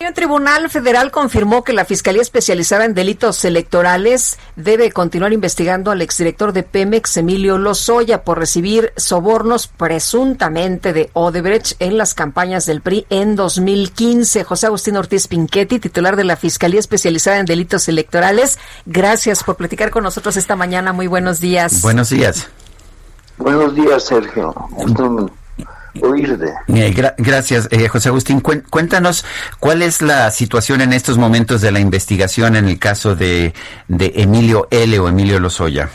El 0.00 0.14
Tribunal 0.14 0.70
Federal 0.70 1.10
confirmó 1.10 1.62
que 1.62 1.74
la 1.74 1.84
Fiscalía 1.84 2.22
Especializada 2.22 2.86
en 2.86 2.94
Delitos 2.94 3.44
Electorales 3.44 4.38
debe 4.56 4.92
continuar 4.92 5.34
investigando 5.34 5.90
al 5.90 6.00
exdirector 6.00 6.54
de 6.54 6.62
Pemex, 6.62 7.18
Emilio 7.18 7.58
Lozoya, 7.58 8.24
por 8.24 8.38
recibir 8.38 8.94
sobornos 8.96 9.66
presuntamente 9.66 10.94
de 10.94 11.10
Odebrecht 11.12 11.74
en 11.80 11.98
las 11.98 12.14
campañas 12.14 12.64
del 12.64 12.80
PRI 12.80 13.04
en 13.10 13.36
2015. 13.36 14.42
José 14.42 14.68
Agustín 14.68 14.96
Ortiz 14.96 15.28
Pinchetti, 15.28 15.78
titular 15.78 16.16
de 16.16 16.24
la 16.24 16.36
Fiscalía 16.36 16.80
Especializada 16.80 17.36
en 17.36 17.44
Delitos 17.44 17.86
Electorales, 17.86 18.58
gracias 18.86 19.44
por 19.44 19.56
platicar 19.56 19.90
con 19.90 20.02
nosotros 20.02 20.38
esta 20.38 20.56
mañana. 20.56 20.94
Muy 20.94 21.08
buenos 21.08 21.40
días. 21.40 21.82
Buenos 21.82 22.08
días. 22.08 22.48
Buenos 23.36 23.74
días, 23.74 24.02
Sergio. 24.02 24.54
Oírte. 26.02 26.52
Eh, 26.68 26.94
gracias, 27.18 27.68
eh, 27.70 27.88
José 27.88 28.08
Agustín. 28.08 28.40
Cuéntanos 28.40 29.24
cuál 29.58 29.82
es 29.82 30.02
la 30.02 30.30
situación 30.30 30.80
en 30.80 30.92
estos 30.92 31.18
momentos 31.18 31.60
de 31.60 31.70
la 31.70 31.80
investigación 31.80 32.56
en 32.56 32.66
el 32.66 32.78
caso 32.78 33.14
de, 33.14 33.54
de 33.88 34.12
Emilio 34.16 34.68
L. 34.70 34.98
o 34.98 35.08
Emilio 35.08 35.40
Lozoya. 35.40 35.90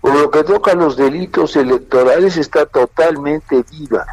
Por 0.00 0.14
lo 0.14 0.30
que 0.30 0.44
toca 0.44 0.72
a 0.72 0.74
los 0.76 0.96
delitos 0.96 1.56
electorales 1.56 2.36
está 2.36 2.66
totalmente 2.66 3.64
viva. 3.70 4.06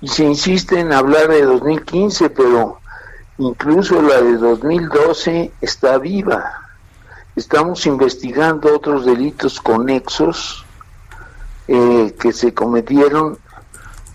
Y 0.00 0.08
se 0.08 0.24
insiste 0.24 0.78
en 0.78 0.92
hablar 0.92 1.28
de 1.28 1.42
2015, 1.42 2.30
pero 2.30 2.80
incluso 3.38 4.00
la 4.02 4.20
de 4.20 4.36
2012 4.36 5.52
está 5.60 5.98
viva. 5.98 6.44
Estamos 7.34 7.84
investigando 7.86 8.76
otros 8.76 9.04
delitos 9.04 9.60
conexos 9.60 10.63
eh, 11.68 12.14
que 12.20 12.32
se 12.32 12.52
cometieron 12.52 13.38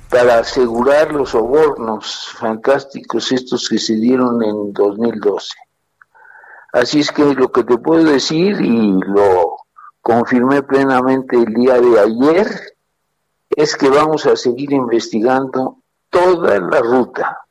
para 0.09 0.39
asegurar 0.39 1.13
los 1.13 1.29
sobornos 1.31 2.29
fantásticos 2.33 3.31
estos 3.31 3.69
que 3.69 3.77
se 3.77 3.95
dieron 3.95 4.43
en 4.43 4.73
2012. 4.73 5.49
Así 6.73 6.99
es 6.99 7.11
que 7.11 7.33
lo 7.35 7.51
que 7.51 7.63
te 7.63 7.77
puedo 7.77 8.03
decir, 8.03 8.59
y 8.61 8.99
lo 9.01 9.57
confirmé 10.01 10.63
plenamente 10.63 11.37
el 11.37 11.53
día 11.53 11.79
de 11.79 11.99
ayer, 11.99 12.47
es 13.49 13.75
que 13.75 13.89
vamos 13.89 14.25
a 14.25 14.35
seguir 14.35 14.71
investigando 14.71 15.77
toda 16.09 16.59
la 16.59 16.79
ruta 16.79 17.48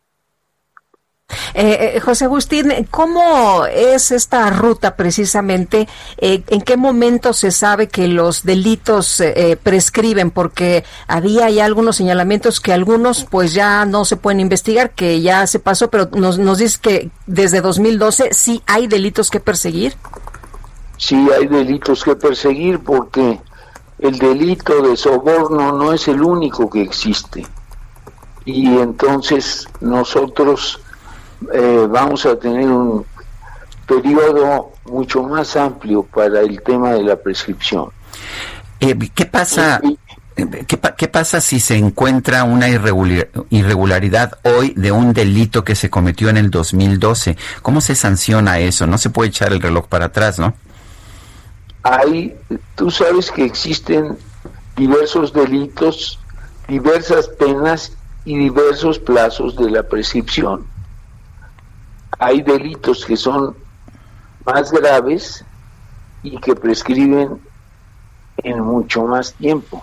eh, 1.55 1.93
eh, 1.97 2.01
José 2.01 2.25
Agustín, 2.25 2.73
¿cómo 2.91 3.67
es 3.67 4.11
esta 4.11 4.51
ruta 4.51 4.97
precisamente? 4.97 5.89
Eh, 6.19 6.43
¿En 6.49 6.63
qué 6.63 6.77
momento 6.77 7.33
se 7.33 7.51
sabe 7.51 7.89
que 7.89 8.09
los 8.09 8.45
delitos 8.45 9.21
eh, 9.21 9.59
prescriben? 9.63 10.31
Porque 10.31 10.85
había 11.07 11.51
ya 11.51 11.65
algunos 11.65 11.97
señalamientos 11.97 12.61
que 12.61 12.73
algunos 12.73 13.25
pues 13.25 13.55
ya 13.55 13.85
no 13.85 14.05
se 14.05 14.17
pueden 14.17 14.41
investigar, 14.41 14.91
que 14.91 15.21
ya 15.21 15.47
se 15.47 15.59
pasó, 15.59 15.91
pero 15.91 16.09
nos, 16.13 16.39
nos 16.39 16.59
dice 16.59 16.79
que 16.81 17.11
desde 17.27 17.61
2012 17.61 18.31
sí 18.33 18.63
hay 18.67 18.87
delitos 18.87 19.31
que 19.31 19.41
perseguir. 19.41 19.95
Sí 20.97 21.29
hay 21.37 21.47
delitos 21.47 22.03
que 22.03 22.17
perseguir 22.17 22.81
porque 22.81 23.41
el 23.99 24.19
delito 24.19 24.83
de 24.83 24.97
soborno 24.97 25.73
no 25.73 25.93
es 25.93 26.09
el 26.09 26.23
único 26.23 26.69
que 26.69 26.83
existe. 26.83 27.47
Y 28.45 28.67
entonces 28.67 29.69
nosotros 29.81 30.81
eh, 31.53 31.87
vamos 31.89 32.27
a 32.27 32.39
tener 32.39 32.67
un 32.67 33.05
periodo 33.87 34.73
mucho 34.85 35.23
más 35.23 35.57
amplio 35.57 36.03
para 36.03 36.41
el 36.41 36.61
tema 36.63 36.93
de 36.93 37.03
la 37.03 37.17
prescripción. 37.17 37.91
Eh, 38.81 38.97
¿Qué 39.15 39.27
pasa? 39.27 39.81
Eh, 40.37 40.67
¿Qué, 40.67 41.09
pasa 41.09 41.41
si 41.41 41.59
se 41.59 41.77
encuentra 41.77 42.45
una 42.45 42.69
irregularidad 42.69 44.39
hoy 44.45 44.73
de 44.77 44.93
un 44.93 45.13
delito 45.13 45.65
que 45.65 45.75
se 45.75 45.91
cometió 45.91 46.29
en 46.29 46.37
el 46.37 46.51
2012? 46.51 47.37
¿Cómo 47.63 47.81
se 47.81 47.97
sanciona 47.97 48.61
eso? 48.61 48.87
No 48.87 48.99
se 48.99 49.11
puede 49.11 49.31
echar 49.31 49.53
el 49.53 49.61
reloj 49.61 49.89
para 49.89 50.07
atrás, 50.07 50.39
¿no? 50.39 50.55
Hay, 51.83 52.37
tú 52.77 52.91
sabes 52.91 53.33
que 53.33 53.45
existen 53.45 54.17
diversos 54.77 55.33
delitos, 55.33 56.21
diversas 56.69 57.27
penas 57.29 57.93
y 58.25 58.37
diversos 58.37 59.01
plazos 59.01 59.57
de 59.57 59.71
la 59.71 59.83
prescripción 59.83 60.67
hay 62.19 62.43
delitos 62.43 63.05
que 63.05 63.17
son 63.17 63.57
más 64.45 64.71
graves 64.73 65.45
y 66.23 66.39
que 66.39 66.55
prescriben 66.55 67.41
en 68.39 68.61
mucho 68.61 69.05
más 69.05 69.33
tiempo 69.35 69.83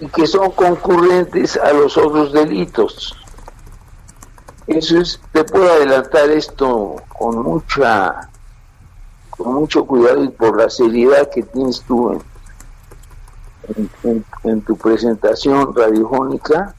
y 0.00 0.08
que 0.08 0.26
son 0.26 0.50
concurrentes 0.50 1.56
a 1.56 1.72
los 1.72 1.96
otros 1.96 2.32
delitos. 2.32 3.16
Eso 4.66 4.98
es, 4.98 5.20
te 5.32 5.44
puedo 5.44 5.70
adelantar 5.70 6.30
esto 6.30 6.96
con 7.08 7.42
mucha, 7.42 8.28
con 9.30 9.54
mucho 9.54 9.84
cuidado 9.84 10.24
y 10.24 10.28
por 10.28 10.56
la 10.56 10.70
seriedad 10.70 11.28
que 11.30 11.42
tienes 11.42 11.82
tú 11.82 12.20
en, 14.44 14.62
tu 14.62 14.76
presentación 14.76 15.74
radiofónica 15.74 16.74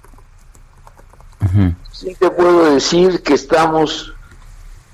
sí 1.91 2.15
te 2.15 2.29
puedo 2.29 2.73
decir 2.73 3.21
que 3.21 3.33
estamos 3.33 4.13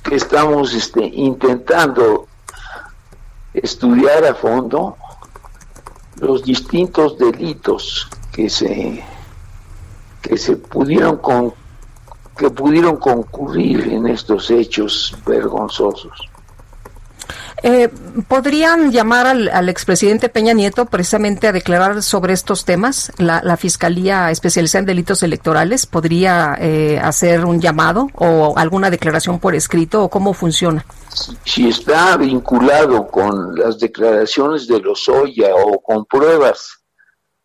que 0.03 0.15
estamos 0.15 0.73
este, 0.73 1.03
intentando 1.03 2.27
estudiar 3.53 4.25
a 4.25 4.33
fondo 4.33 4.97
los 6.19 6.43
distintos 6.43 7.17
delitos 7.17 8.07
que 8.31 8.49
se 8.49 9.03
que 10.21 10.37
se 10.37 10.55
pudieron 10.57 11.17
con, 11.17 11.53
que 12.37 12.49
pudieron 12.49 12.97
concurrir 12.97 13.87
en 13.93 14.07
estos 14.07 14.51
hechos 14.51 15.15
vergonzosos. 15.25 16.29
Eh, 17.61 17.89
¿Podrían 18.27 18.91
llamar 18.91 19.27
al, 19.27 19.69
expresidente 19.69 20.29
Peña 20.29 20.53
Nieto 20.53 20.85
precisamente 20.85 21.47
a 21.47 21.51
declarar 21.51 22.01
sobre 22.01 22.33
estos 22.33 22.63
temas? 22.65 23.11
¿La, 23.17 23.57
Fiscalía 23.57 24.31
Especializada 24.31 24.79
en 24.79 24.85
Delitos 24.85 25.23
Electorales 25.23 25.85
podría 25.85 26.55
eh, 26.59 26.99
hacer 26.99 27.45
un 27.45 27.59
llamado 27.59 28.09
o 28.15 28.57
alguna 28.57 28.89
declaración 28.89 29.39
por 29.39 29.55
escrito 29.55 30.03
o 30.03 30.09
cómo 30.09 30.33
funciona? 30.33 30.85
Si 31.43 31.67
está 31.67 32.15
vinculado 32.15 33.07
con 33.07 33.55
las 33.55 33.77
declaraciones 33.79 34.67
de 34.67 34.79
los 34.79 35.09
Oya 35.09 35.53
o 35.55 35.81
con 35.81 36.05
pruebas 36.05 36.79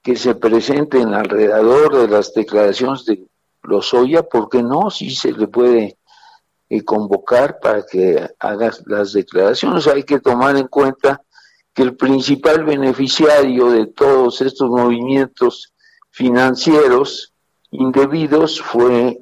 que 0.02 0.14
se 0.16 0.34
presenten 0.34 1.14
alrededor 1.14 1.96
de 1.96 2.08
las 2.08 2.32
declaraciones 2.34 3.04
de 3.04 3.26
los 3.62 3.92
Oya, 3.94 4.22
¿por 4.22 4.48
qué 4.48 4.62
no? 4.62 4.90
Si 4.90 5.10
se 5.10 5.32
le 5.32 5.48
puede 5.48 5.96
y 6.74 6.80
convocar 6.80 7.60
para 7.60 7.86
que 7.86 8.28
hagas 8.40 8.82
las 8.86 9.12
declaraciones. 9.12 9.86
Hay 9.86 10.02
que 10.02 10.18
tomar 10.18 10.56
en 10.56 10.66
cuenta 10.66 11.22
que 11.72 11.82
el 11.82 11.94
principal 11.94 12.64
beneficiario 12.64 13.70
de 13.70 13.86
todos 13.86 14.40
estos 14.40 14.68
movimientos 14.68 15.72
financieros 16.10 17.32
indebidos 17.70 18.60
fue 18.60 19.18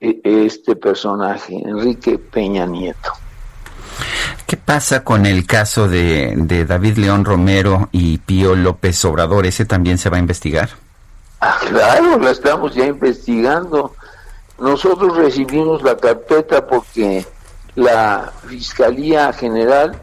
eh, 0.00 0.20
este 0.24 0.74
personaje, 0.74 1.54
Enrique 1.54 2.18
Peña 2.18 2.66
Nieto. 2.66 3.12
¿Qué 4.44 4.56
pasa 4.56 5.04
con 5.04 5.26
el 5.26 5.46
caso 5.46 5.86
de, 5.86 6.34
de, 6.36 6.64
David 6.64 6.96
León 6.96 7.24
Romero 7.24 7.88
y 7.92 8.18
Pío 8.18 8.56
López 8.56 9.04
Obrador? 9.04 9.46
¿Ese 9.46 9.64
también 9.64 9.98
se 9.98 10.10
va 10.10 10.16
a 10.16 10.20
investigar? 10.20 10.70
Ah, 11.40 11.58
claro, 11.60 12.18
lo 12.18 12.28
estamos 12.28 12.74
ya 12.74 12.86
investigando. 12.86 13.94
Nosotros 14.60 15.16
recibimos 15.16 15.82
la 15.82 15.96
carpeta 15.96 16.66
porque 16.66 17.26
la 17.74 18.30
Fiscalía 18.46 19.32
General 19.32 20.02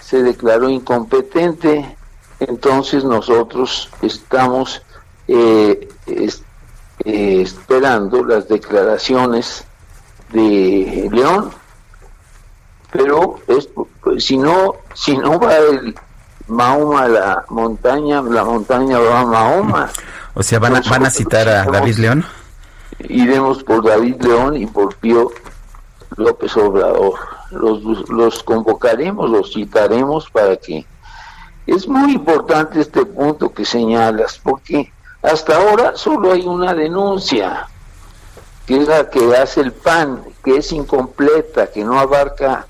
se 0.00 0.22
declaró 0.22 0.68
incompetente, 0.68 1.96
entonces 2.40 3.04
nosotros 3.04 3.88
estamos 4.02 4.82
eh, 5.28 5.88
eh, 6.06 7.42
esperando 7.42 8.24
las 8.24 8.48
declaraciones 8.48 9.64
de 10.32 11.08
León, 11.12 11.50
pero 12.90 13.38
si 14.18 14.36
no 14.36 14.74
si 14.94 15.16
no 15.16 15.38
va 15.38 15.56
el 15.56 15.94
Mahoma 16.48 17.02
a 17.04 17.08
la 17.08 17.44
montaña, 17.48 18.20
la 18.20 18.44
montaña 18.44 18.98
va 18.98 19.20
a 19.20 19.24
Mahoma. 19.24 19.90
O 20.34 20.42
sea, 20.42 20.58
¿van 20.58 20.76
a, 20.76 20.80
van 20.80 21.06
a 21.06 21.10
citar 21.10 21.48
a 21.48 21.64
David 21.64 21.98
León? 21.98 22.24
Iremos 23.00 23.62
por 23.64 23.84
David 23.84 24.22
León 24.22 24.56
y 24.56 24.66
por 24.66 24.94
Pío 24.96 25.30
López 26.16 26.56
Obrador. 26.56 27.14
Los, 27.50 28.08
los 28.08 28.42
convocaremos, 28.42 29.30
los 29.30 29.52
citaremos 29.52 30.30
para 30.30 30.56
que... 30.56 30.86
Es 31.66 31.86
muy 31.86 32.14
importante 32.14 32.80
este 32.80 33.06
punto 33.06 33.52
que 33.52 33.64
señalas, 33.64 34.40
porque 34.42 34.92
hasta 35.22 35.56
ahora 35.56 35.92
solo 35.94 36.32
hay 36.32 36.42
una 36.42 36.74
denuncia, 36.74 37.68
que 38.66 38.78
es 38.78 38.88
la 38.88 39.08
que 39.08 39.36
hace 39.36 39.60
el 39.60 39.72
PAN, 39.72 40.24
que 40.42 40.56
es 40.56 40.72
incompleta, 40.72 41.68
que 41.68 41.84
no 41.84 42.00
abarca 42.00 42.66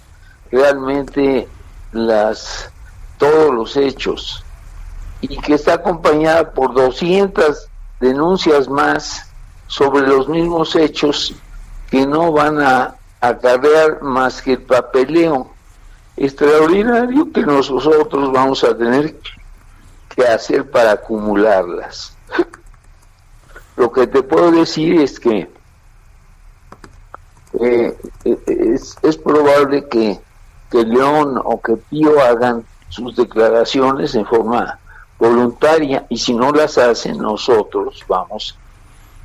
realmente 0.50 1.48
las 1.92 2.70
todos 3.16 3.54
los 3.54 3.76
hechos 3.76 4.44
y 5.20 5.38
que 5.38 5.54
está 5.54 5.74
acompañada 5.74 6.52
por 6.52 6.74
200 6.74 7.68
denuncias 8.00 8.68
más 8.68 9.31
sobre 9.72 10.06
los 10.06 10.28
mismos 10.28 10.76
hechos 10.76 11.34
que 11.90 12.06
no 12.06 12.30
van 12.30 12.60
a 12.60 12.94
acarrear 13.22 14.02
más 14.02 14.42
que 14.42 14.52
el 14.52 14.62
papeleo 14.62 15.50
extraordinario 16.14 17.32
que 17.32 17.40
nosotros 17.40 18.30
vamos 18.30 18.62
a 18.64 18.76
tener 18.76 19.16
que 20.14 20.26
hacer 20.26 20.70
para 20.70 20.92
acumularlas. 20.92 22.14
Lo 23.76 23.90
que 23.90 24.06
te 24.06 24.22
puedo 24.22 24.50
decir 24.50 25.00
es 25.00 25.18
que 25.18 25.50
eh, 27.58 27.98
eh, 28.26 28.76
es, 29.02 29.16
probable 29.16 29.88
que, 29.88 30.20
que 30.70 30.84
León 30.84 31.40
o 31.42 31.62
que 31.62 31.78
Pío 31.78 32.20
hagan 32.20 32.62
sus 32.90 33.16
declaraciones 33.16 34.14
en 34.16 34.26
forma 34.26 34.78
voluntaria 35.18 36.04
y 36.10 36.18
si 36.18 36.34
no 36.34 36.52
las 36.52 36.76
hacen 36.76 37.16
nosotros 37.16 38.04
vamos 38.06 38.58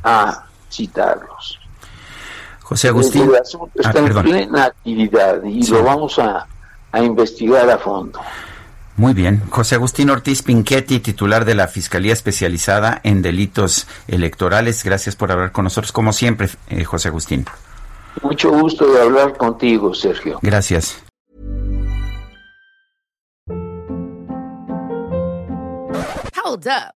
a 0.03 0.45
citarlos. 0.69 1.59
José 2.61 2.89
Agustín. 2.89 3.23
El 3.23 3.35
asunto 3.35 3.71
ah, 3.83 3.87
está 3.87 3.99
en 3.99 4.23
plena 4.23 4.65
actividad 4.65 5.43
y 5.43 5.65
lo 5.67 5.83
vamos 5.83 6.19
a, 6.19 6.45
a 6.91 7.01
investigar 7.01 7.69
a 7.69 7.77
fondo. 7.77 8.19
Muy 8.97 9.13
bien. 9.13 9.43
José 9.51 9.75
Agustín 9.75 10.09
Ortiz 10.09 10.41
Pinchetti, 10.41 10.99
titular 10.99 11.45
de 11.45 11.53
la 11.53 11.67
Fiscalía 11.67 12.13
Especializada 12.13 12.99
en 13.03 13.21
Delitos 13.21 13.87
Electorales. 14.07 14.83
Gracias 14.83 15.15
por 15.15 15.31
hablar 15.31 15.51
con 15.51 15.65
nosotros, 15.65 15.91
como 15.91 16.11
siempre, 16.11 16.49
eh, 16.69 16.83
José 16.83 17.09
Agustín. 17.09 17.45
Mucho 18.23 18.49
gusto 18.49 18.91
de 18.91 19.01
hablar 19.01 19.37
contigo, 19.37 19.93
Sergio. 19.93 20.39
Gracias. 20.41 20.97
Hold 26.43 26.67
up. 26.67 26.97